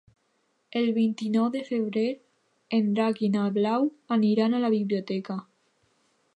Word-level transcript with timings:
El 0.79 0.87
vint-i-nou 0.95 1.49
de 1.55 1.61
febrer 1.67 2.05
en 2.79 2.89
Drac 3.01 3.23
i 3.29 3.31
na 3.37 3.45
Blau 3.61 3.87
aniran 4.19 4.57
a 4.57 4.63
la 4.67 4.73
biblioteca. 4.79 5.41